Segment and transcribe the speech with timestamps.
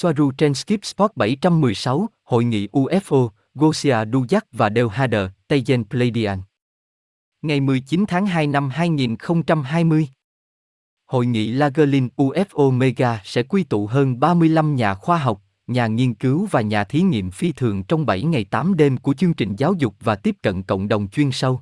[0.00, 6.38] Soaru trên Skip Sport 716, Hội nghị UFO, Gosia Dujak và Del Hader, Tejen Pleidian.
[7.42, 10.08] Ngày 19 tháng 2 năm 2020
[11.06, 16.14] Hội nghị Lagerlin UFO Mega sẽ quy tụ hơn 35 nhà khoa học, nhà nghiên
[16.14, 19.56] cứu và nhà thí nghiệm phi thường trong 7 ngày 8 đêm của chương trình
[19.56, 21.60] giáo dục và tiếp cận cộng đồng chuyên sâu.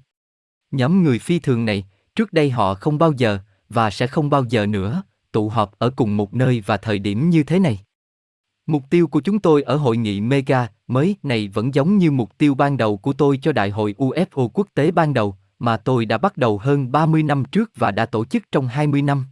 [0.71, 1.85] Nhóm người phi thường này,
[2.17, 5.91] trước đây họ không bao giờ, và sẽ không bao giờ nữa, tụ họp ở
[5.97, 7.86] cùng một nơi và thời điểm như thế này.
[8.67, 12.39] Mục tiêu của chúng tôi ở hội nghị Mega mới này vẫn giống như mục
[12.39, 16.05] tiêu ban đầu của tôi cho đại hội UFO quốc tế ban đầu, mà tôi
[16.05, 19.25] đã bắt đầu hơn 30 năm trước và đã tổ chức trong 20 năm.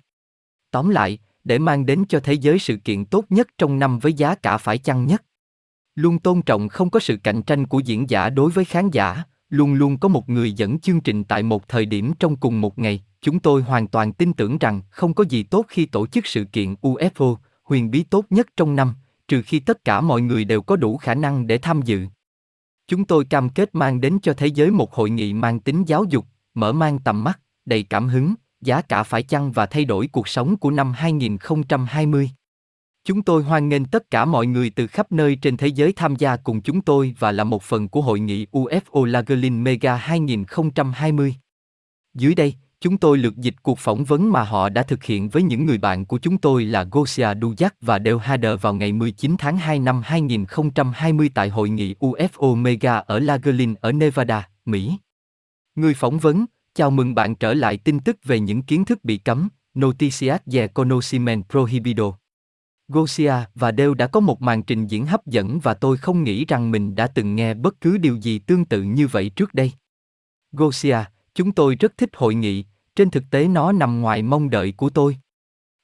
[0.70, 4.12] Tóm lại, để mang đến cho thế giới sự kiện tốt nhất trong năm với
[4.12, 5.24] giá cả phải chăng nhất.
[5.94, 9.22] Luôn tôn trọng không có sự cạnh tranh của diễn giả đối với khán giả,
[9.48, 12.78] luôn luôn có một người dẫn chương trình tại một thời điểm trong cùng một
[12.78, 13.02] ngày.
[13.20, 16.44] Chúng tôi hoàn toàn tin tưởng rằng không có gì tốt khi tổ chức sự
[16.44, 18.94] kiện UFO, huyền bí tốt nhất trong năm,
[19.34, 22.06] trừ khi tất cả mọi người đều có đủ khả năng để tham dự.
[22.86, 26.04] Chúng tôi cam kết mang đến cho thế giới một hội nghị mang tính giáo
[26.04, 30.06] dục, mở mang tầm mắt, đầy cảm hứng, giá cả phải chăng và thay đổi
[30.06, 32.30] cuộc sống của năm 2020.
[33.04, 36.16] Chúng tôi hoan nghênh tất cả mọi người từ khắp nơi trên thế giới tham
[36.16, 41.34] gia cùng chúng tôi và là một phần của hội nghị UFO Lagerlin Mega 2020.
[42.14, 45.42] Dưới đây, chúng tôi lược dịch cuộc phỏng vấn mà họ đã thực hiện với
[45.42, 49.34] những người bạn của chúng tôi là Gosia Dujak và Del Hader vào ngày 19
[49.38, 54.96] tháng 2 năm 2020 tại hội nghị UFO Mega ở Lagerlin ở Nevada, Mỹ.
[55.74, 59.18] Người phỏng vấn, chào mừng bạn trở lại tin tức về những kiến thức bị
[59.18, 62.12] cấm, Noticias de Conocimiento Prohibido.
[62.88, 66.44] Gosia và Del đã có một màn trình diễn hấp dẫn và tôi không nghĩ
[66.44, 69.72] rằng mình đã từng nghe bất cứ điều gì tương tự như vậy trước đây.
[70.52, 70.98] Gosia,
[71.34, 72.64] chúng tôi rất thích hội nghị,
[72.96, 75.16] trên thực tế nó nằm ngoài mong đợi của tôi.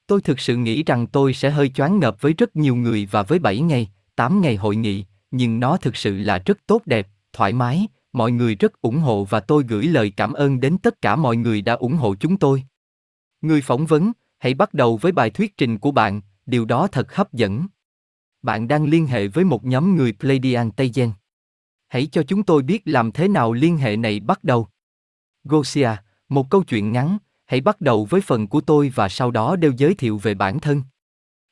[0.07, 3.23] Tôi thực sự nghĩ rằng tôi sẽ hơi choáng ngợp với rất nhiều người và
[3.23, 7.07] với 7 ngày, 8 ngày hội nghị, nhưng nó thực sự là rất tốt đẹp,
[7.33, 11.01] thoải mái, mọi người rất ủng hộ và tôi gửi lời cảm ơn đến tất
[11.01, 12.63] cả mọi người đã ủng hộ chúng tôi.
[13.41, 17.15] Người phỏng vấn, hãy bắt đầu với bài thuyết trình của bạn, điều đó thật
[17.15, 17.67] hấp dẫn.
[18.41, 21.11] Bạn đang liên hệ với một nhóm người Pleiadian Tây Gen.
[21.87, 24.67] Hãy cho chúng tôi biết làm thế nào liên hệ này bắt đầu.
[25.43, 25.89] Gosia,
[26.31, 29.71] một câu chuyện ngắn, hãy bắt đầu với phần của tôi và sau đó đều
[29.77, 30.83] giới thiệu về bản thân.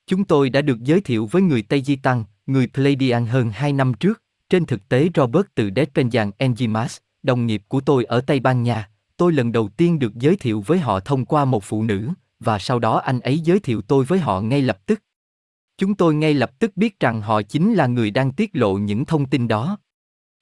[0.08, 3.74] Chúng tôi đã được giới thiệu với người Tây Di Tăng, người Pleiadian hơn 2
[3.74, 8.40] năm trước, trên thực tế Robert từ Despenjan Enzimas, đồng nghiệp của tôi ở Tây
[8.40, 11.84] Ban Nha, tôi lần đầu tiên được giới thiệu với họ thông qua một phụ
[11.84, 12.10] nữ,
[12.40, 15.04] và sau đó anh ấy giới thiệu tôi với họ ngay lập tức.
[15.78, 19.06] Chúng tôi ngay lập tức biết rằng họ chính là người đang tiết lộ những
[19.06, 19.78] thông tin đó.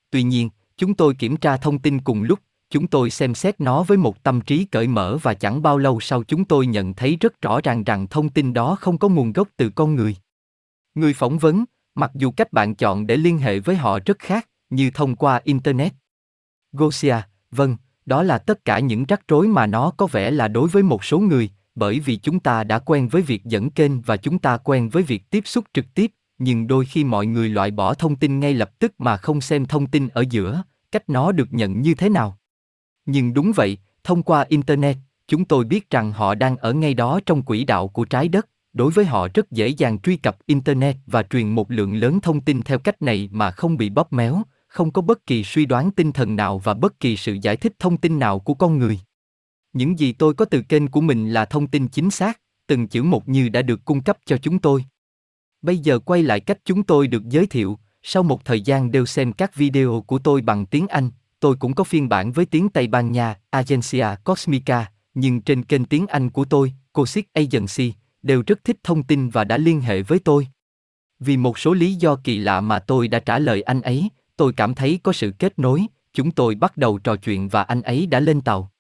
[0.10, 3.84] Tuy nhiên, chúng tôi kiểm tra thông tin cùng lúc, chúng tôi xem xét nó
[3.84, 7.18] với một tâm trí cởi mở và chẳng bao lâu sau chúng tôi nhận thấy
[7.20, 10.16] rất rõ ràng rằng thông tin đó không có nguồn gốc từ con người.
[10.96, 14.48] Người phỏng vấn, mặc dù cách bạn chọn để liên hệ với họ rất khác,
[14.70, 15.94] như thông qua Internet.
[16.72, 17.16] Gosia,
[17.52, 20.84] vâng, đó là tất cả những rắc rối mà nó có vẻ là đối với
[20.84, 24.40] một số người, bởi vì chúng ta đã quen với việc dẫn kênh và chúng
[24.40, 27.94] ta quen với việc tiếp xúc trực tiếp, nhưng đôi khi mọi người loại bỏ
[27.94, 31.48] thông tin ngay lập tức mà không xem thông tin ở giữa, cách nó được
[31.52, 32.38] nhận như thế nào.
[33.08, 34.98] Nhưng đúng vậy, thông qua Internet,
[35.28, 38.48] chúng tôi biết rằng họ đang ở ngay đó trong quỹ đạo của trái đất,
[38.74, 42.42] đối với họ rất dễ dàng truy cập internet và truyền một lượng lớn thông
[42.42, 45.92] tin theo cách này mà không bị bóp méo không có bất kỳ suy đoán
[45.92, 49.00] tinh thần nào và bất kỳ sự giải thích thông tin nào của con người.
[49.74, 53.04] Những gì tôi có từ kênh của mình là thông tin chính xác từng chữ
[53.04, 54.86] một như đã được cung cấp cho chúng tôi.
[55.62, 59.06] Bây giờ quay lại cách chúng tôi được giới thiệu sau một thời gian đều
[59.06, 61.10] xem các video của tôi bằng tiếng anh
[61.40, 65.86] tôi cũng có phiên bản với tiếng tây ban nha agencia cosmica nhưng trên kênh
[65.86, 67.94] tiếng anh của tôi cosic agency
[68.24, 70.48] đều rất thích thông tin và đã liên hệ với tôi.
[71.20, 74.54] Vì một số lý do kỳ lạ mà tôi đã trả lời anh ấy, tôi
[74.54, 78.08] cảm thấy có sự kết nối, chúng tôi bắt đầu trò chuyện và anh ấy
[78.08, 78.72] đã lên tàu.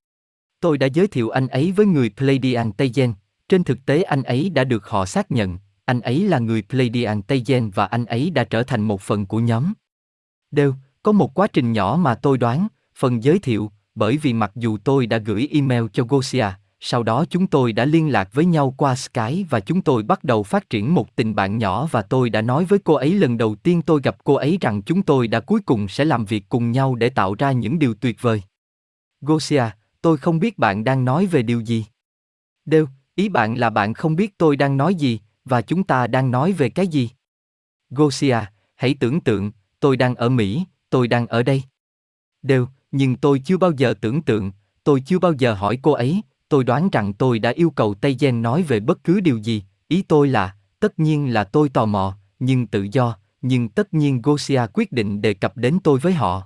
[0.60, 3.14] Tôi đã giới thiệu anh ấy với người Pleiadian Tây Gen,
[3.50, 7.22] trên thực tế anh ấy đã được họ xác nhận, anh ấy là người Pleiadian
[7.22, 9.74] Tây Gen và anh ấy đã trở thành một phần của nhóm.
[10.52, 10.74] Đều,
[11.08, 14.78] có một quá trình nhỏ mà tôi đoán, phần giới thiệu, bởi vì mặc dù
[14.84, 16.46] tôi đã gửi email cho Gosia,
[16.80, 20.24] sau đó chúng tôi đã liên lạc với nhau qua Skype và chúng tôi bắt
[20.24, 23.38] đầu phát triển một tình bạn nhỏ và tôi đã nói với cô ấy lần
[23.38, 26.50] đầu tiên tôi gặp cô ấy rằng chúng tôi đã cuối cùng sẽ làm việc
[26.50, 28.44] cùng nhau để tạo ra những điều tuyệt vời.
[29.22, 29.64] Gosia,
[30.02, 31.86] tôi không biết bạn đang nói về điều gì.
[32.66, 36.32] Đều, ý bạn là bạn không biết tôi đang nói gì, và chúng ta đang
[36.32, 37.10] nói về cái gì.
[37.90, 38.40] Gosia,
[38.76, 41.64] hãy tưởng tượng, tôi đang ở Mỹ, tôi đang ở đây.
[42.42, 44.52] Đều, nhưng tôi chưa bao giờ tưởng tượng,
[44.84, 48.16] tôi chưa bao giờ hỏi cô ấy, tôi đoán rằng tôi đã yêu cầu Tây
[48.20, 51.86] Gen nói về bất cứ điều gì, ý tôi là, tất nhiên là tôi tò
[51.86, 56.14] mò, nhưng tự do, nhưng tất nhiên Gosia quyết định đề cập đến tôi với
[56.14, 56.44] họ.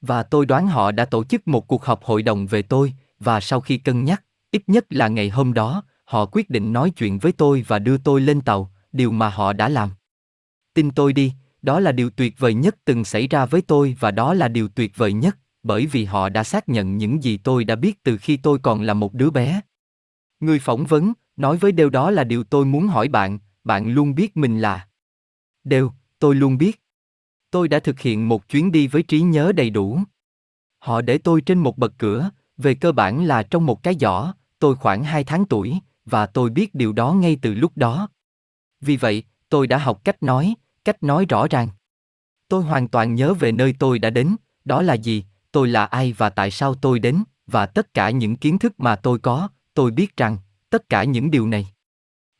[0.00, 3.40] Và tôi đoán họ đã tổ chức một cuộc họp hội đồng về tôi, và
[3.40, 7.18] sau khi cân nhắc, ít nhất là ngày hôm đó, họ quyết định nói chuyện
[7.18, 9.90] với tôi và đưa tôi lên tàu, điều mà họ đã làm.
[10.74, 14.10] Tin tôi đi, đó là điều tuyệt vời nhất từng xảy ra với tôi và
[14.10, 17.64] đó là điều tuyệt vời nhất, bởi vì họ đã xác nhận những gì tôi
[17.64, 19.60] đã biết từ khi tôi còn là một đứa bé.
[20.40, 24.14] Người phỏng vấn, nói với điều đó là điều tôi muốn hỏi bạn, bạn luôn
[24.14, 24.88] biết mình là.
[25.64, 26.82] Đều, tôi luôn biết.
[27.50, 30.00] Tôi đã thực hiện một chuyến đi với trí nhớ đầy đủ.
[30.78, 34.32] Họ để tôi trên một bậc cửa, về cơ bản là trong một cái giỏ,
[34.58, 38.08] tôi khoảng 2 tháng tuổi, và tôi biết điều đó ngay từ lúc đó.
[38.80, 40.54] Vì vậy, tôi đã học cách nói,
[40.84, 41.68] cách nói rõ ràng.
[42.48, 46.12] Tôi hoàn toàn nhớ về nơi tôi đã đến, đó là gì, tôi là ai
[46.12, 49.90] và tại sao tôi đến, và tất cả những kiến thức mà tôi có, tôi
[49.90, 50.36] biết rằng,
[50.70, 51.68] tất cả những điều này.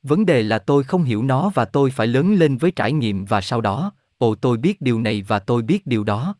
[0.02, 3.24] Vấn đề là tôi không hiểu nó và tôi phải lớn lên với trải nghiệm
[3.24, 6.34] và sau đó, ồ tôi biết điều này và tôi biết điều đó.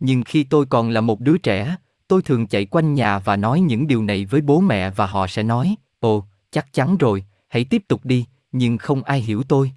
[0.00, 1.76] Nhưng khi tôi còn là một đứa trẻ,
[2.08, 5.26] tôi thường chạy quanh nhà và nói những điều này với bố mẹ và họ
[5.26, 9.72] sẽ nói, ồ, chắc chắn rồi, hãy tiếp tục đi, nhưng không ai hiểu tôi.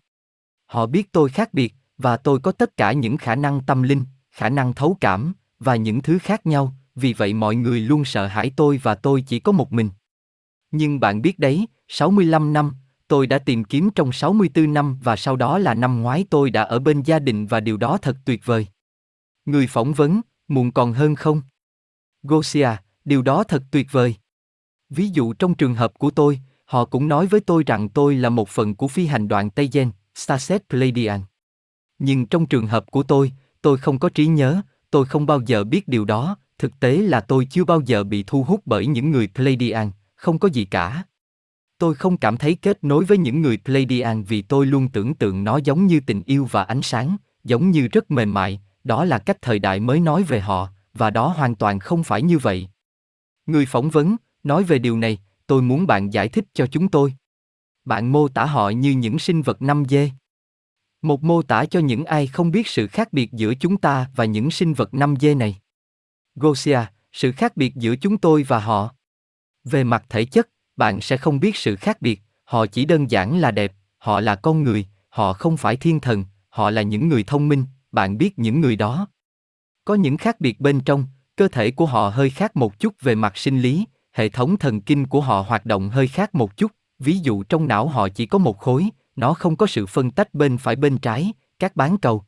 [0.75, 4.03] Họ biết tôi khác biệt, và tôi có tất cả những khả năng tâm linh,
[4.31, 8.27] khả năng thấu cảm, và những thứ khác nhau, vì vậy mọi người luôn sợ
[8.27, 9.89] hãi tôi và tôi chỉ có một mình.
[10.71, 12.73] Nhưng bạn biết đấy, 65 năm,
[13.07, 16.63] tôi đã tìm kiếm trong 64 năm và sau đó là năm ngoái tôi đã
[16.63, 18.67] ở bên gia đình và điều đó thật tuyệt vời.
[19.45, 21.41] Người phỏng vấn, muộn còn hơn không?
[22.23, 22.69] Gosia,
[23.05, 24.15] điều đó thật tuyệt vời.
[24.89, 28.29] Ví dụ trong trường hợp của tôi, họ cũng nói với tôi rằng tôi là
[28.29, 31.21] một phần của phi hành đoàn Tây Gen, Starset Pleiadian.
[31.99, 33.31] Nhưng trong trường hợp của tôi,
[33.61, 37.21] tôi không có trí nhớ, tôi không bao giờ biết điều đó, thực tế là
[37.21, 41.03] tôi chưa bao giờ bị thu hút bởi những người Pleiadian, không có gì cả.
[41.77, 45.43] Tôi không cảm thấy kết nối với những người Pleiadian vì tôi luôn tưởng tượng
[45.43, 49.19] nó giống như tình yêu và ánh sáng, giống như rất mềm mại, đó là
[49.19, 52.67] cách thời đại mới nói về họ, và đó hoàn toàn không phải như vậy.
[53.45, 57.13] Người phỏng vấn, nói về điều này, tôi muốn bạn giải thích cho chúng tôi.
[57.85, 60.09] Bạn mô tả họ như những sinh vật năm dê.
[61.01, 64.25] Một mô tả cho những ai không biết sự khác biệt giữa chúng ta và
[64.25, 65.61] những sinh vật năm dê này.
[66.35, 66.79] Gosia,
[67.11, 68.95] sự khác biệt giữa chúng tôi và họ.
[69.63, 73.39] Về mặt thể chất, bạn sẽ không biết sự khác biệt, họ chỉ đơn giản
[73.39, 77.23] là đẹp, họ là con người, họ không phải thiên thần, họ là những người
[77.23, 79.07] thông minh, bạn biết những người đó.
[79.85, 81.05] Có những khác biệt bên trong,
[81.35, 84.81] cơ thể của họ hơi khác một chút về mặt sinh lý, hệ thống thần
[84.81, 86.71] kinh của họ hoạt động hơi khác một chút,
[87.05, 90.33] ví dụ trong não họ chỉ có một khối, nó không có sự phân tách
[90.33, 92.23] bên phải bên trái, các bán cầu.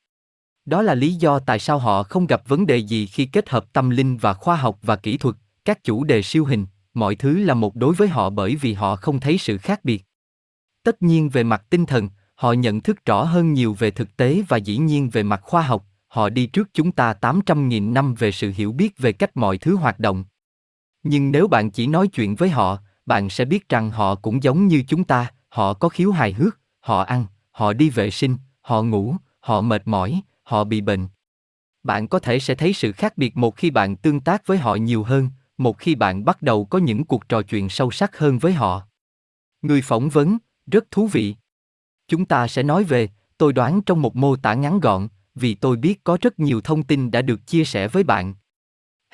[0.66, 3.74] Đó là lý do tại sao họ không gặp vấn đề gì khi kết hợp
[3.74, 5.36] tâm linh và khoa học và kỹ thuật,
[5.66, 8.96] các chủ đề siêu hình, mọi thứ là một đối với họ bởi vì họ
[8.96, 10.04] không thấy sự khác biệt.
[10.84, 14.44] Tất nhiên về mặt tinh thần, họ nhận thức rõ hơn nhiều về thực tế
[14.48, 18.32] và dĩ nhiên về mặt khoa học, họ đi trước chúng ta 800.000 năm về
[18.32, 20.26] sự hiểu biết về cách mọi thứ hoạt động.
[21.04, 24.68] Nhưng nếu bạn chỉ nói chuyện với họ, bạn sẽ biết rằng họ cũng giống
[24.68, 28.84] như chúng ta, họ có khiếu hài hước, họ ăn, họ đi vệ sinh, họ
[28.84, 31.08] ngủ, họ mệt mỏi, họ bị bệnh.
[31.84, 34.76] Bạn có thể sẽ thấy sự khác biệt một khi bạn tương tác với họ
[34.76, 38.40] nhiều hơn, một khi bạn bắt đầu có những cuộc trò chuyện sâu sắc hơn
[38.40, 38.82] với họ.
[39.62, 40.38] Người phỏng vấn,
[40.72, 41.36] rất thú vị.
[42.08, 45.78] Chúng ta sẽ nói về, tôi đoán trong một mô tả ngắn gọn, vì tôi
[45.78, 48.36] biết có rất nhiều thông tin đã được chia sẻ với bạn.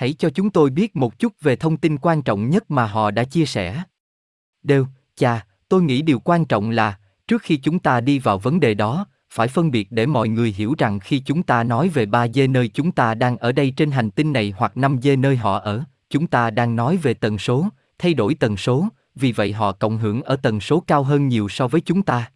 [0.03, 3.11] Hãy cho chúng tôi biết một chút về thông tin quan trọng nhất mà họ
[3.11, 3.83] đã chia sẻ.
[4.63, 8.59] Đều, cha, tôi nghĩ điều quan trọng là, trước khi chúng ta đi vào vấn
[8.59, 12.05] đề đó, phải phân biệt để mọi người hiểu rằng khi chúng ta nói về
[12.05, 15.15] ba dê nơi chúng ta đang ở đây trên hành tinh này hoặc năm dê
[15.15, 17.67] nơi họ ở, chúng ta đang nói về tần số,
[17.97, 21.49] thay đổi tần số, vì vậy họ cộng hưởng ở tần số cao hơn nhiều
[21.49, 22.31] so với chúng ta.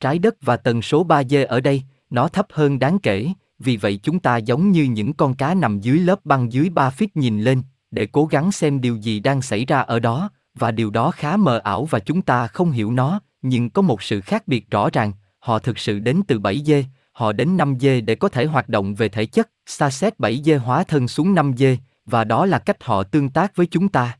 [0.00, 3.76] Trái đất và tần số 3 dê ở đây, nó thấp hơn đáng kể, vì
[3.76, 7.08] vậy chúng ta giống như những con cá nằm dưới lớp băng dưới 3 feet
[7.14, 10.90] nhìn lên, để cố gắng xem điều gì đang xảy ra ở đó, và điều
[10.90, 14.48] đó khá mờ ảo và chúng ta không hiểu nó, nhưng có một sự khác
[14.48, 18.14] biệt rõ ràng, họ thực sự đến từ 7 dê, họ đến 5 dê để
[18.14, 21.52] có thể hoạt động về thể chất, xa xét 7 dê hóa thân xuống 5
[21.56, 24.18] dê, và đó là cách họ tương tác với chúng ta.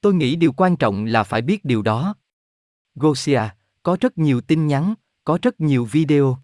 [0.00, 2.14] Tôi nghĩ điều quan trọng là phải biết điều đó.
[2.94, 3.42] Gosia,
[3.82, 4.94] có rất nhiều tin nhắn,
[5.24, 6.38] có rất nhiều video.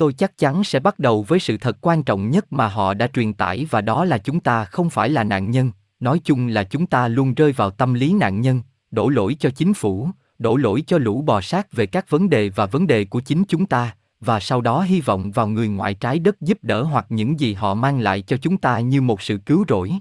[0.00, 3.06] Tôi chắc chắn sẽ bắt đầu với sự thật quan trọng nhất mà họ đã
[3.06, 6.64] truyền tải và đó là chúng ta không phải là nạn nhân, nói chung là
[6.64, 10.56] chúng ta luôn rơi vào tâm lý nạn nhân, đổ lỗi cho chính phủ, đổ
[10.56, 13.66] lỗi cho lũ bò sát về các vấn đề và vấn đề của chính chúng
[13.66, 17.40] ta, và sau đó hy vọng vào người ngoại trái đất giúp đỡ hoặc những
[17.40, 19.92] gì họ mang lại cho chúng ta như một sự cứu rỗi.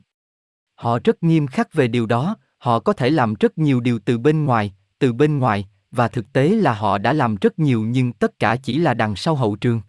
[0.76, 4.18] Họ rất nghiêm khắc về điều đó, họ có thể làm rất nhiều điều từ
[4.18, 8.14] bên ngoài, từ bên ngoài, và thực tế là họ đã làm rất nhiều nhưng
[8.14, 9.82] tất cả chỉ là đằng sau hậu trường.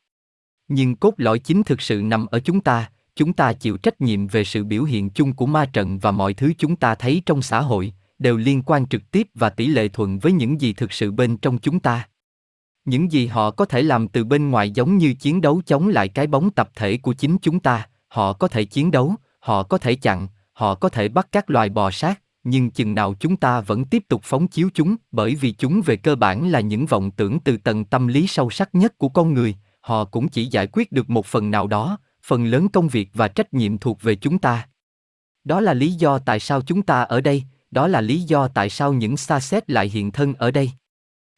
[0.73, 4.27] Nhưng cốt lõi chính thực sự nằm ở chúng ta, chúng ta chịu trách nhiệm
[4.27, 7.43] về sự biểu hiện chung của ma trận và mọi thứ chúng ta thấy trong
[7.43, 10.93] xã hội đều liên quan trực tiếp và tỷ lệ thuận với những gì thực
[10.93, 12.09] sự bên trong chúng ta.
[12.85, 16.09] Những gì họ có thể làm từ bên ngoài giống như chiến đấu chống lại
[16.09, 19.79] cái bóng tập thể của chính chúng ta, họ có thể chiến đấu, họ có
[19.79, 23.61] thể chặn, họ có thể bắt các loài bò sát, nhưng chừng nào chúng ta
[23.61, 27.11] vẫn tiếp tục phóng chiếu chúng bởi vì chúng về cơ bản là những vọng
[27.11, 30.67] tưởng từ tầng tâm lý sâu sắc nhất của con người họ cũng chỉ giải
[30.67, 34.15] quyết được một phần nào đó phần lớn công việc và trách nhiệm thuộc về
[34.15, 34.69] chúng ta
[35.45, 38.71] đó là lý do tại sao chúng ta ở đây đó là lý do tại
[38.71, 40.71] sao những xa xét lại hiện thân ở đây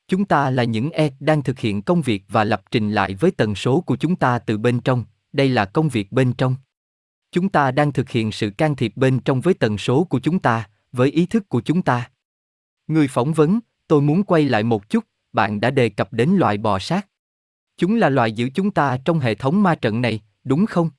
[0.09, 3.31] chúng ta là những e đang thực hiện công việc và lập trình lại với
[3.31, 6.57] tần số của chúng ta từ bên trong đây là công việc bên trong
[7.33, 10.39] chúng ta đang thực hiện sự can thiệp bên trong với tần số của chúng
[10.39, 12.11] ta với ý thức của chúng ta.
[12.87, 16.59] Người phỏng vấn, tôi muốn quay lại một chút, bạn đã đề cập đến loại
[16.59, 17.07] bò sát.
[17.77, 20.91] Chúng là loài giữ chúng ta trong hệ thống ma trận này, đúng không?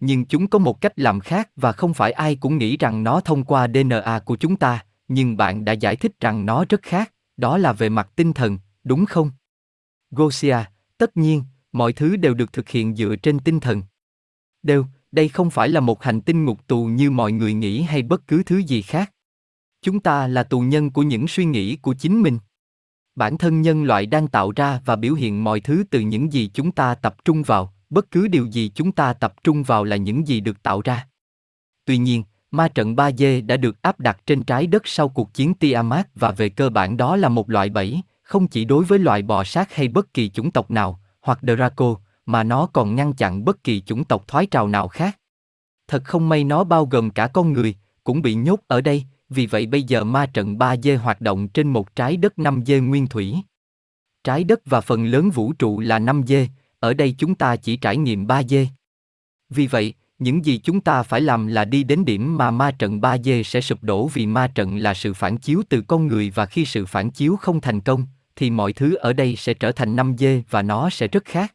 [0.00, 3.20] Nhưng chúng có một cách làm khác và không phải ai cũng nghĩ rằng nó
[3.20, 7.12] thông qua DNA của chúng ta, nhưng bạn đã giải thích rằng nó rất khác,
[7.36, 9.30] đó là về mặt tinh thần, đúng không?
[10.10, 10.56] Gosia,
[10.98, 13.82] tất nhiên, mọi thứ đều được thực hiện dựa trên tinh thần.
[14.62, 18.02] Đều, đây không phải là một hành tinh ngục tù như mọi người nghĩ hay
[18.02, 19.12] bất cứ thứ gì khác.
[19.82, 22.38] Chúng ta là tù nhân của những suy nghĩ của chính mình.
[23.18, 26.50] Bản thân nhân loại đang tạo ra và biểu hiện mọi thứ từ những gì
[26.54, 29.96] chúng ta tập trung vào, bất cứ điều gì chúng ta tập trung vào là
[29.96, 31.06] những gì được tạo ra.
[31.84, 35.54] Tuy nhiên, ma trận 3D đã được áp đặt trên trái đất sau cuộc chiến
[35.54, 39.22] Tiamat và về cơ bản đó là một loại bẫy, không chỉ đối với loại
[39.22, 41.94] bò sát hay bất kỳ chủng tộc nào, hoặc Draco,
[42.26, 45.18] mà nó còn ngăn chặn bất kỳ chủng tộc thoái trào nào khác.
[45.88, 49.46] Thật không may nó bao gồm cả con người, cũng bị nhốt ở đây, vì
[49.46, 53.36] vậy bây giờ ma trận 3D hoạt động trên một trái đất 5D nguyên thủy.
[54.24, 56.46] Trái đất và phần lớn vũ trụ là 5D,
[56.80, 58.66] ở đây chúng ta chỉ trải nghiệm 3D.
[59.50, 63.00] Vì vậy, những gì chúng ta phải làm là đi đến điểm mà ma trận
[63.00, 66.46] 3D sẽ sụp đổ vì ma trận là sự phản chiếu từ con người và
[66.46, 68.06] khi sự phản chiếu không thành công,
[68.36, 71.54] thì mọi thứ ở đây sẽ trở thành 5D và nó sẽ rất khác.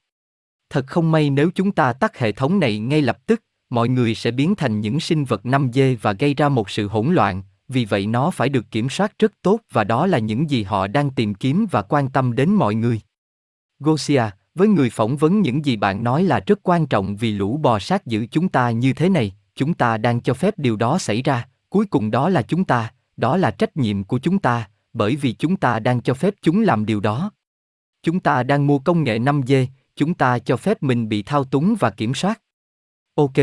[0.70, 4.16] Thật không may nếu chúng ta tắt hệ thống này ngay lập tức, mọi người
[4.16, 7.86] sẽ biến thành những sinh vật 5D và gây ra một sự hỗn loạn, vì
[7.86, 11.10] vậy nó phải được kiểm soát rất tốt và đó là những gì họ đang
[11.10, 13.02] tìm kiếm và quan tâm đến mọi người.
[13.80, 14.24] Gosia,
[14.56, 17.80] với người phỏng vấn những gì bạn nói là rất quan trọng vì lũ bò
[17.80, 21.22] sát giữ chúng ta như thế này, chúng ta đang cho phép điều đó xảy
[21.22, 25.16] ra, cuối cùng đó là chúng ta, đó là trách nhiệm của chúng ta, bởi
[25.16, 27.32] vì chúng ta đang cho phép chúng làm điều đó.
[28.04, 29.66] Chúng ta đang mua công nghệ 5G,
[29.96, 32.42] chúng ta cho phép mình bị thao túng và kiểm soát.
[33.16, 33.34] Ok,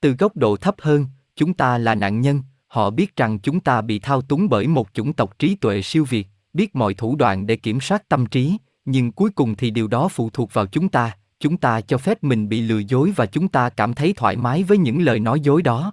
[0.00, 1.06] từ góc độ thấp hơn,
[1.36, 4.88] chúng ta là nạn nhân, họ biết rằng chúng ta bị thao túng bởi một
[4.92, 8.56] chủng tộc trí tuệ siêu việt, biết mọi thủ đoạn để kiểm soát tâm trí,
[8.84, 12.24] nhưng cuối cùng thì điều đó phụ thuộc vào chúng ta, chúng ta cho phép
[12.24, 15.40] mình bị lừa dối và chúng ta cảm thấy thoải mái với những lời nói
[15.40, 15.92] dối đó.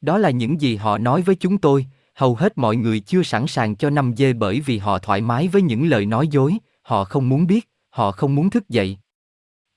[0.00, 3.46] Đó là những gì họ nói với chúng tôi, hầu hết mọi người chưa sẵn
[3.46, 7.04] sàng cho năm dê bởi vì họ thoải mái với những lời nói dối, họ
[7.04, 8.98] không muốn biết, họ không muốn thức dậy,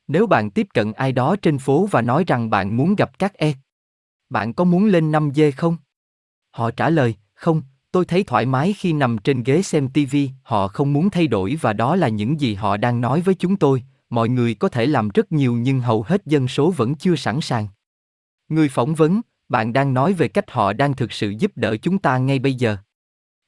[0.07, 3.34] nếu bạn tiếp cận ai đó trên phố và nói rằng bạn muốn gặp các
[3.34, 3.53] e,
[4.29, 5.77] bạn có muốn lên năm dê không?
[6.51, 7.62] Họ trả lời, không,
[7.92, 11.58] tôi thấy thoải mái khi nằm trên ghế xem TV, họ không muốn thay đổi
[11.62, 14.86] và đó là những gì họ đang nói với chúng tôi, mọi người có thể
[14.86, 17.68] làm rất nhiều nhưng hầu hết dân số vẫn chưa sẵn sàng.
[18.50, 21.98] Người phỏng vấn, bạn đang nói về cách họ đang thực sự giúp đỡ chúng
[21.98, 22.77] ta ngay bây giờ.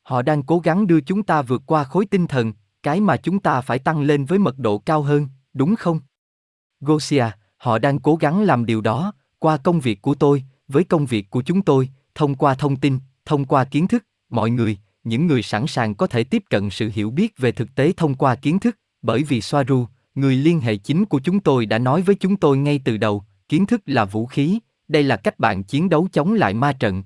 [0.04, 2.54] Họ đang cố gắng đưa chúng ta vượt qua khối tinh thần,
[2.84, 6.00] cái mà chúng ta phải tăng lên với mật độ cao hơn, đúng không?
[6.82, 7.26] Gosia,
[7.58, 11.30] họ đang cố gắng làm điều đó, qua công việc của tôi, với công việc
[11.30, 11.90] của chúng tôi,
[12.20, 16.08] thông qua thông tin, thông qua kiến thức, mọi người, những người sẵn sàng có
[16.08, 19.42] thể tiếp cận sự hiểu biết về thực tế thông qua kiến thức, bởi vì
[19.42, 22.98] Soaru, người liên hệ chính của chúng tôi đã nói với chúng tôi ngay từ
[22.98, 26.74] đầu, kiến thức là vũ khí, đây là cách bạn chiến đấu chống lại ma
[26.74, 27.04] trận.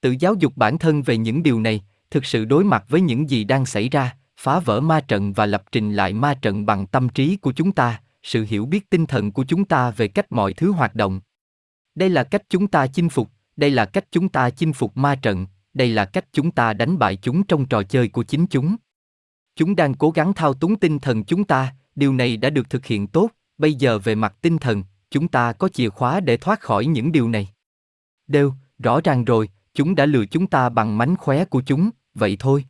[0.00, 3.30] Tự giáo dục bản thân về những điều này, thực sự đối mặt với những
[3.30, 6.86] gì đang xảy ra, phá vỡ ma trận và lập trình lại ma trận bằng
[6.86, 10.32] tâm trí của chúng ta, sự hiểu biết tinh thần của chúng ta về cách
[10.32, 11.20] mọi thứ hoạt động.
[11.94, 13.28] Đây là cách chúng ta chinh phục,
[13.60, 16.98] đây là cách chúng ta chinh phục ma trận, đây là cách chúng ta đánh
[16.98, 18.76] bại chúng trong trò chơi của chính chúng.
[19.56, 22.86] Chúng đang cố gắng thao túng tinh thần chúng ta, điều này đã được thực
[22.86, 26.60] hiện tốt, bây giờ về mặt tinh thần, chúng ta có chìa khóa để thoát
[26.60, 27.48] khỏi những điều này.
[28.26, 32.36] Đều, rõ ràng rồi, chúng đã lừa chúng ta bằng mánh khóe của chúng, vậy
[32.40, 32.64] thôi.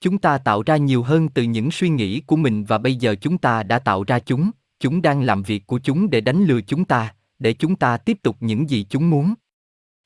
[0.00, 3.14] Chúng ta tạo ra nhiều hơn từ những suy nghĩ của mình và bây giờ
[3.14, 4.50] chúng ta đã tạo ra chúng,
[4.80, 8.18] chúng đang làm việc của chúng để đánh lừa chúng ta, để chúng ta tiếp
[8.22, 9.34] tục những gì chúng muốn.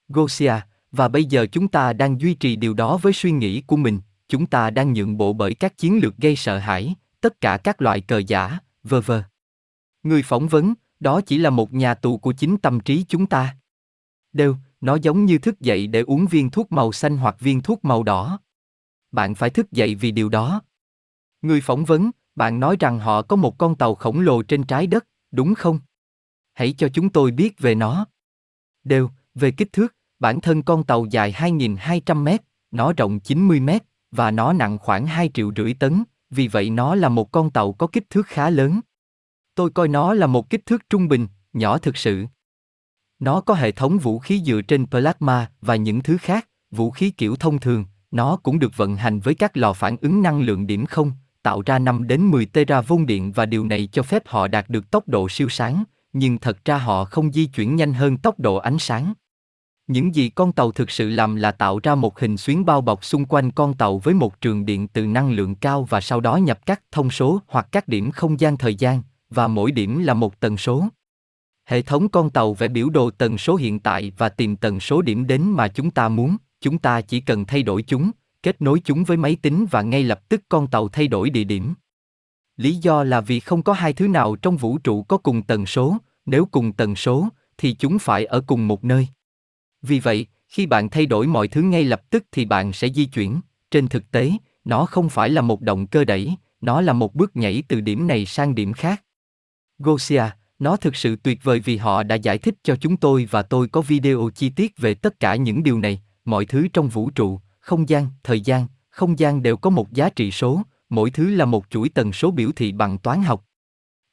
[0.08, 0.54] Gosia,
[0.92, 4.00] và bây giờ chúng ta đang duy trì điều đó với suy nghĩ của mình,
[4.28, 7.82] chúng ta đang nhượng bộ bởi các chiến lược gây sợ hãi, tất cả các
[7.82, 9.22] loại cờ giả, vơ vơ.
[10.02, 13.56] Người phỏng vấn, đó chỉ là một nhà tù của chính tâm trí chúng ta.
[14.32, 17.84] Đều, nó giống như thức dậy để uống viên thuốc màu xanh hoặc viên thuốc
[17.84, 18.40] màu đỏ.
[19.12, 20.62] Bạn phải thức dậy vì điều đó.
[21.42, 24.86] Người phỏng vấn, bạn nói rằng họ có một con tàu khổng lồ trên trái
[24.86, 25.80] đất, đúng không?
[26.54, 28.06] Hãy cho chúng tôi biết về nó.
[28.84, 33.82] Đều, về kích thước, bản thân con tàu dài 2.200 mét, nó rộng 90 mét,
[34.10, 37.72] và nó nặng khoảng 2 triệu rưỡi tấn, vì vậy nó là một con tàu
[37.72, 38.80] có kích thước khá lớn.
[39.54, 42.26] Tôi coi nó là một kích thước trung bình, nhỏ thực sự.
[43.18, 47.10] Nó có hệ thống vũ khí dựa trên plasma và những thứ khác, vũ khí
[47.10, 50.66] kiểu thông thường, nó cũng được vận hành với các lò phản ứng năng lượng
[50.66, 54.48] điểm không, tạo ra 5 đến 10 teravôn điện và điều này cho phép họ
[54.48, 58.16] đạt được tốc độ siêu sáng, nhưng thật ra họ không di chuyển nhanh hơn
[58.16, 59.14] tốc độ ánh sáng.
[59.88, 63.04] Những gì con tàu thực sự làm là tạo ra một hình xuyến bao bọc
[63.04, 66.36] xung quanh con tàu với một trường điện từ năng lượng cao và sau đó
[66.36, 70.14] nhập các thông số hoặc các điểm không gian thời gian, và mỗi điểm là
[70.14, 70.88] một tần số.
[71.64, 75.02] Hệ thống con tàu vẽ biểu đồ tần số hiện tại và tìm tần số
[75.02, 78.10] điểm đến mà chúng ta muốn, chúng ta chỉ cần thay đổi chúng,
[78.42, 81.44] kết nối chúng với máy tính và ngay lập tức con tàu thay đổi địa
[81.44, 81.74] điểm.
[82.56, 85.66] Lý do là vì không có hai thứ nào trong vũ trụ có cùng tần
[85.66, 87.28] số, nếu cùng tần số,
[87.58, 89.08] thì chúng phải ở cùng một nơi.
[89.82, 93.04] Vì vậy, khi bạn thay đổi mọi thứ ngay lập tức thì bạn sẽ di
[93.04, 94.32] chuyển, trên thực tế,
[94.64, 98.06] nó không phải là một động cơ đẩy, nó là một bước nhảy từ điểm
[98.06, 99.02] này sang điểm khác.
[99.78, 100.24] Gosia,
[100.58, 103.68] nó thực sự tuyệt vời vì họ đã giải thích cho chúng tôi và tôi
[103.68, 107.40] có video chi tiết về tất cả những điều này, mọi thứ trong vũ trụ,
[107.60, 111.44] không gian, thời gian, không gian đều có một giá trị số, mỗi thứ là
[111.44, 113.44] một chuỗi tần số biểu thị bằng toán học.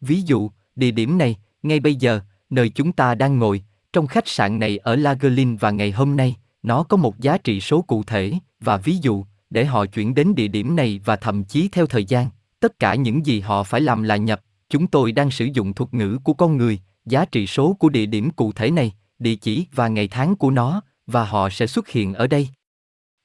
[0.01, 2.19] Ví dụ, địa điểm này, ngay bây giờ,
[2.50, 3.63] nơi chúng ta đang ngồi,
[3.95, 7.61] trong khách sạn này ở Lagerlin và ngày hôm nay, nó có một giá trị
[7.61, 11.43] số cụ thể, và ví dụ, để họ chuyển đến địa điểm này và thậm
[11.43, 12.27] chí theo thời gian,
[12.59, 15.93] tất cả những gì họ phải làm là nhập, chúng tôi đang sử dụng thuật
[15.93, 19.65] ngữ của con người, giá trị số của địa điểm cụ thể này, địa chỉ
[19.71, 22.49] và ngày tháng của nó, và họ sẽ xuất hiện ở đây.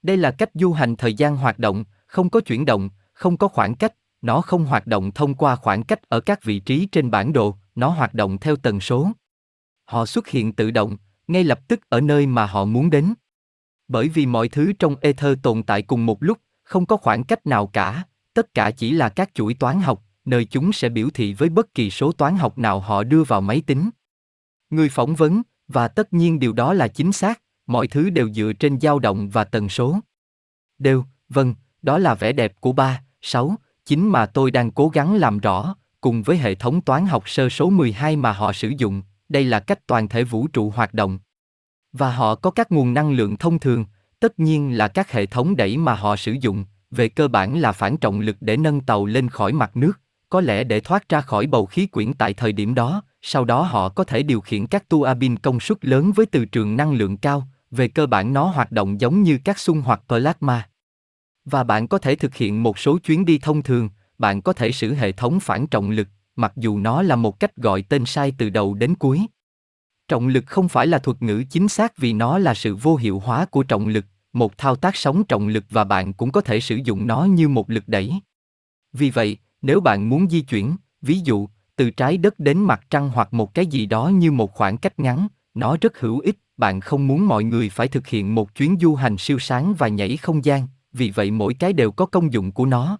[0.03, 3.49] Đây là cách du hành thời gian hoạt động, không có chuyển động, không có
[3.49, 7.11] khoảng cách, nó không hoạt động thông qua khoảng cách ở các vị trí trên
[7.11, 9.13] bản đồ, nó hoạt động theo tần số.
[9.91, 10.97] Họ xuất hiện tự động,
[11.29, 13.15] ngay lập tức ở nơi mà họ muốn đến.
[13.89, 17.47] Bởi vì mọi thứ trong ether tồn tại cùng một lúc, không có khoảng cách
[17.47, 21.35] nào cả, tất cả chỉ là các chuỗi toán học, nơi chúng sẽ biểu thị
[21.35, 23.91] với bất kỳ số toán học nào họ đưa vào máy tính.
[24.71, 28.53] Người phỏng vấn, và tất nhiên điều đó là chính xác, mọi thứ đều dựa
[28.53, 29.99] trên dao động và tần số.
[30.79, 35.15] Đều, vâng, đó là vẻ đẹp của ba, sáu, chính mà tôi đang cố gắng
[35.15, 39.03] làm rõ, cùng với hệ thống toán học sơ số 12 mà họ sử dụng,
[39.31, 41.19] đây là cách toàn thể vũ trụ hoạt động.
[41.93, 43.85] Và họ có các nguồn năng lượng thông thường,
[44.21, 47.73] tất nhiên là các hệ thống đẩy mà họ sử dụng, về cơ bản là
[47.73, 51.21] phản trọng lực để nâng tàu lên khỏi mặt nước, có lẽ để thoát ra
[51.21, 54.67] khỏi bầu khí quyển tại thời điểm đó, sau đó họ có thể điều khiển
[54.67, 58.33] các tua bin công suất lớn với từ trường năng lượng cao, về cơ bản
[58.33, 60.69] nó hoạt động giống như các xung hoặc plasma.
[61.45, 63.89] Và bạn có thể thực hiện một số chuyến đi thông thường,
[64.19, 66.09] bạn có thể sử hệ thống phản trọng lực,
[66.41, 69.27] mặc dù nó là một cách gọi tên sai từ đầu đến cuối.
[70.09, 73.19] Trọng lực không phải là thuật ngữ chính xác vì nó là sự vô hiệu
[73.19, 76.61] hóa của trọng lực, một thao tác sống trọng lực và bạn cũng có thể
[76.61, 78.13] sử dụng nó như một lực đẩy.
[78.93, 83.11] Vì vậy, nếu bạn muốn di chuyển, ví dụ, từ trái đất đến mặt trăng
[83.15, 86.81] hoặc một cái gì đó như một khoảng cách ngắn, nó rất hữu ích, bạn
[86.81, 90.17] không muốn mọi người phải thực hiện một chuyến du hành siêu sáng và nhảy
[90.17, 92.99] không gian, vì vậy mỗi cái đều có công dụng của nó.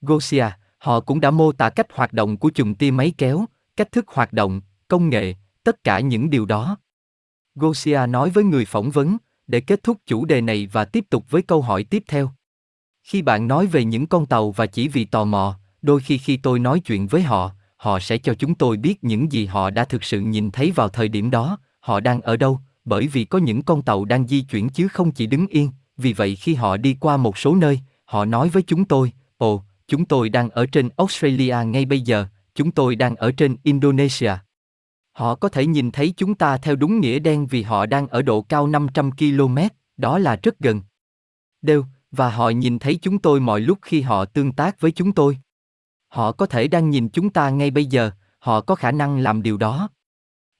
[0.00, 0.46] Gosia,
[0.78, 3.44] họ cũng đã mô tả cách hoạt động của chùm tia máy kéo,
[3.76, 5.34] cách thức hoạt động, công nghệ,
[5.64, 6.76] tất cả những điều đó.
[7.54, 11.24] Gosia nói với người phỏng vấn, để kết thúc chủ đề này và tiếp tục
[11.30, 12.30] với câu hỏi tiếp theo.
[13.02, 16.36] Khi bạn nói về những con tàu và chỉ vì tò mò, đôi khi khi
[16.36, 19.84] tôi nói chuyện với họ, họ sẽ cho chúng tôi biết những gì họ đã
[19.84, 23.38] thực sự nhìn thấy vào thời điểm đó, họ đang ở đâu, bởi vì có
[23.38, 26.76] những con tàu đang di chuyển chứ không chỉ đứng yên, vì vậy khi họ
[26.76, 30.66] đi qua một số nơi, họ nói với chúng tôi, ồ, chúng tôi đang ở
[30.66, 34.32] trên Australia ngay bây giờ, chúng tôi đang ở trên Indonesia.
[35.12, 38.22] Họ có thể nhìn thấy chúng ta theo đúng nghĩa đen vì họ đang ở
[38.22, 39.58] độ cao 500 km,
[39.96, 40.80] đó là rất gần.
[41.62, 45.12] Đều, và họ nhìn thấy chúng tôi mọi lúc khi họ tương tác với chúng
[45.12, 45.38] tôi.
[46.08, 49.42] Họ có thể đang nhìn chúng ta ngay bây giờ, họ có khả năng làm
[49.42, 49.88] điều đó.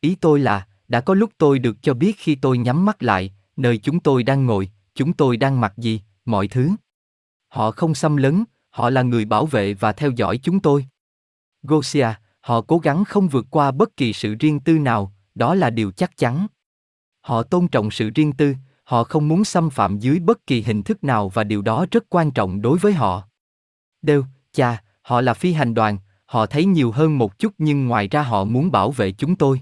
[0.00, 3.34] Ý tôi là, đã có lúc tôi được cho biết khi tôi nhắm mắt lại,
[3.56, 6.70] nơi chúng tôi đang ngồi, chúng tôi đang mặc gì, mọi thứ.
[7.48, 8.44] Họ không xâm lấn,
[8.76, 10.86] họ là người bảo vệ và theo dõi chúng tôi.
[11.62, 12.08] Gosia,
[12.40, 15.90] họ cố gắng không vượt qua bất kỳ sự riêng tư nào, đó là điều
[15.90, 16.46] chắc chắn.
[17.20, 20.82] Họ tôn trọng sự riêng tư, họ không muốn xâm phạm dưới bất kỳ hình
[20.82, 23.28] thức nào và điều đó rất quan trọng đối với họ.
[24.02, 28.08] Đều, cha, họ là phi hành đoàn, họ thấy nhiều hơn một chút nhưng ngoài
[28.08, 29.60] ra họ muốn bảo vệ chúng tôi.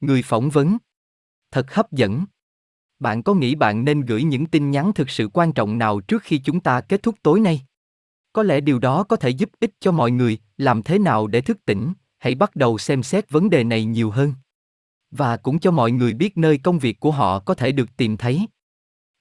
[0.00, 0.78] Người phỏng vấn.
[1.50, 2.24] Thật hấp dẫn.
[2.98, 6.22] Bạn có nghĩ bạn nên gửi những tin nhắn thực sự quan trọng nào trước
[6.22, 7.67] khi chúng ta kết thúc tối nay?
[8.38, 11.40] Có lẽ điều đó có thể giúp ích cho mọi người, làm thế nào để
[11.40, 14.34] thức tỉnh, hãy bắt đầu xem xét vấn đề này nhiều hơn.
[15.10, 18.16] Và cũng cho mọi người biết nơi công việc của họ có thể được tìm
[18.16, 18.46] thấy.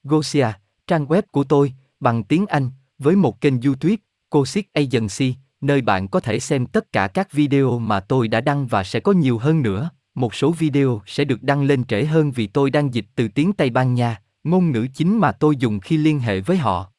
[0.04, 0.48] Gosia,
[0.88, 3.96] trang web của tôi, bằng tiếng Anh, với một kênh YouTube,
[4.30, 8.68] Cosic Agency, nơi bạn có thể xem tất cả các video mà tôi đã đăng
[8.68, 9.90] và sẽ có nhiều hơn nữa.
[10.16, 13.54] Một số video sẽ được đăng lên trễ hơn vì tôi đang dịch từ tiếng
[13.54, 16.92] Tây Ban Nha, ngôn ngữ chính mà tôi dùng khi liên hệ với họ.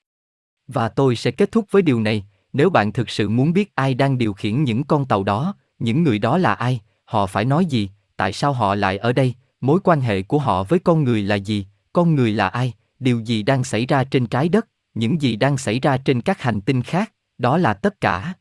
[0.69, 3.95] Và tôi sẽ kết thúc với điều này, nếu bạn thực sự muốn biết ai
[3.95, 7.67] đang điều khiển những con tàu đó, những người đó là ai, họ phải nói
[7.67, 11.23] gì, tại sao họ lại ở đây, mối quan hệ của họ với con người
[11.23, 15.23] là gì, con người là ai, điều gì đang xảy ra trên trái đất, những
[15.23, 18.35] gì đang xảy ra trên các hành tinh khác, đó là tất cả.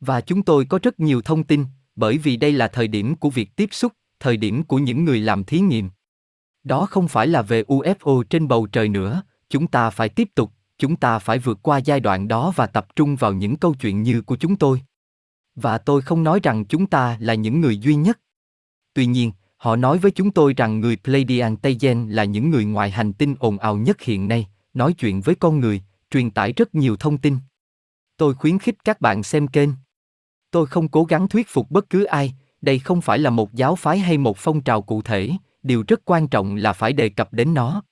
[0.00, 1.64] Và chúng tôi có rất nhiều thông tin,
[1.96, 5.20] bởi vì đây là thời điểm của việc tiếp xúc, thời điểm của những người
[5.20, 5.90] làm thí nghiệm.
[6.64, 10.52] Đó không phải là về UFO trên bầu trời nữa, chúng ta phải tiếp tục,
[10.84, 14.02] chúng ta phải vượt qua giai đoạn đó và tập trung vào những câu chuyện
[14.02, 14.82] như của chúng tôi.
[15.54, 18.20] Và tôi không nói rằng chúng ta là những người duy nhất.
[18.94, 22.64] Tuy nhiên, họ nói với chúng tôi rằng người Pleiadian Tây Gen là những người
[22.64, 26.52] ngoài hành tinh ồn ào nhất hiện nay, nói chuyện với con người, truyền tải
[26.52, 27.36] rất nhiều thông tin.
[28.16, 29.70] Tôi khuyến khích các bạn xem kênh.
[30.50, 33.76] Tôi không cố gắng thuyết phục bất cứ ai, đây không phải là một giáo
[33.76, 35.30] phái hay một phong trào cụ thể,
[35.62, 37.82] điều rất quan trọng là phải đề cập đến nó.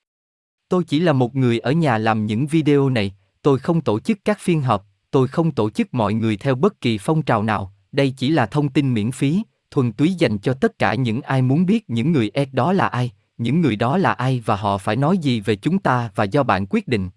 [0.73, 4.19] Tôi chỉ là một người ở nhà làm những video này, tôi không tổ chức
[4.25, 7.73] các phiên họp, tôi không tổ chức mọi người theo bất kỳ phong trào nào,
[7.91, 11.41] đây chỉ là thông tin miễn phí, thuần túy dành cho tất cả những ai
[11.41, 14.77] muốn biết những người ed đó là ai, những người đó là ai và họ
[14.77, 17.09] phải nói gì về chúng ta và do bạn quyết định.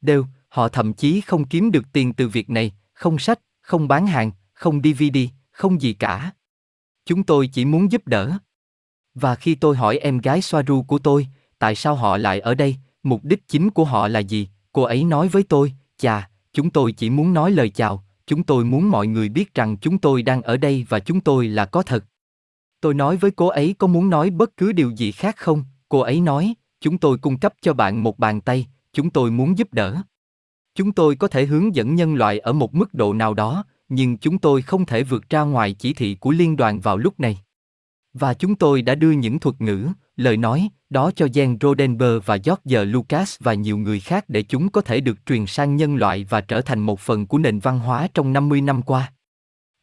[0.00, 4.06] Đều, họ thậm chí không kiếm được tiền từ việc này, không sách, không bán
[4.06, 5.18] hàng, không DVD,
[5.50, 6.30] không gì cả.
[7.06, 8.32] Chúng tôi chỉ muốn giúp đỡ.
[9.14, 11.26] Và khi tôi hỏi em gái Soaru của tôi,
[11.64, 15.04] tại sao họ lại ở đây, mục đích chính của họ là gì, cô ấy
[15.04, 19.06] nói với tôi, chà, chúng tôi chỉ muốn nói lời chào, chúng tôi muốn mọi
[19.06, 22.04] người biết rằng chúng tôi đang ở đây và chúng tôi là có thật.
[22.80, 26.00] Tôi nói với cô ấy có muốn nói bất cứ điều gì khác không, cô
[26.00, 29.72] ấy nói, chúng tôi cung cấp cho bạn một bàn tay, chúng tôi muốn giúp
[29.72, 29.96] đỡ.
[30.74, 34.18] Chúng tôi có thể hướng dẫn nhân loại ở một mức độ nào đó, nhưng
[34.18, 37.38] chúng tôi không thể vượt ra ngoài chỉ thị của liên đoàn vào lúc này.
[38.14, 42.36] Và chúng tôi đã đưa những thuật ngữ, lời nói, đó cho Jen Rodenberg và
[42.44, 46.24] George Lucas và nhiều người khác để chúng có thể được truyền sang nhân loại
[46.24, 49.12] và trở thành một phần của nền văn hóa trong 50 năm qua.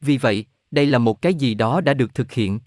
[0.02, 2.60] Vì vậy, đây là một cái gì đó đã được thực hiện.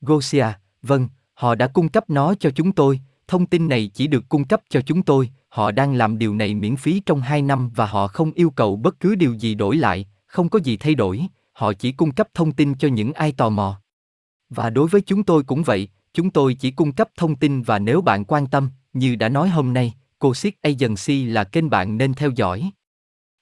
[0.00, 0.46] Gosia,
[0.82, 4.44] vâng, họ đã cung cấp nó cho chúng tôi, thông tin này chỉ được cung
[4.44, 7.86] cấp cho chúng tôi, họ đang làm điều này miễn phí trong 2 năm và
[7.86, 11.26] họ không yêu cầu bất cứ điều gì đổi lại, không có gì thay đổi,
[11.52, 13.81] họ chỉ cung cấp thông tin cho những ai tò mò.
[14.54, 17.78] Và đối với chúng tôi cũng vậy, chúng tôi chỉ cung cấp thông tin và
[17.78, 22.14] nếu bạn quan tâm, như đã nói hôm nay, Cosic Agency là kênh bạn nên
[22.14, 22.70] theo dõi.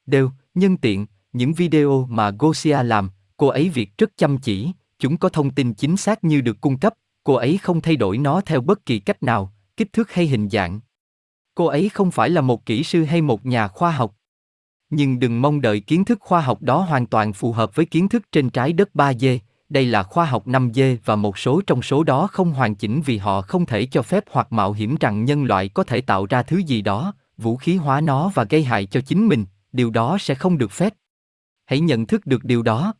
[0.06, 5.16] Đều, nhân tiện, những video mà Gosia làm, cô ấy việc rất chăm chỉ, chúng
[5.16, 6.94] có thông tin chính xác như được cung cấp,
[7.24, 10.48] cô ấy không thay đổi nó theo bất kỳ cách nào, kích thước hay hình
[10.48, 10.80] dạng.
[11.54, 14.14] Cô ấy không phải là một kỹ sư hay một nhà khoa học.
[14.90, 18.08] Nhưng đừng mong đợi kiến thức khoa học đó hoàn toàn phù hợp với kiến
[18.08, 19.38] thức trên trái đất 3D,
[19.70, 23.18] đây là khoa học 5G và một số trong số đó không hoàn chỉnh vì
[23.18, 26.42] họ không thể cho phép hoặc mạo hiểm rằng nhân loại có thể tạo ra
[26.42, 30.16] thứ gì đó, vũ khí hóa nó và gây hại cho chính mình, điều đó
[30.20, 30.94] sẽ không được phép.
[31.64, 32.94] Hãy nhận thức được điều đó.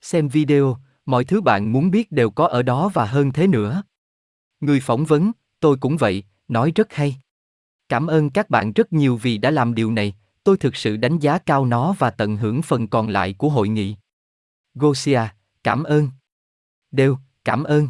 [0.00, 3.82] Xem video, mọi thứ bạn muốn biết đều có ở đó và hơn thế nữa.
[4.60, 7.16] Người phỏng vấn, tôi cũng vậy, nói rất hay.
[7.88, 11.18] Cảm ơn các bạn rất nhiều vì đã làm điều này, tôi thực sự đánh
[11.18, 13.96] giá cao nó và tận hưởng phần còn lại của hội nghị.
[14.74, 15.20] Gosia,
[15.68, 16.10] cảm ơn.
[16.90, 17.88] Đều, cảm ơn.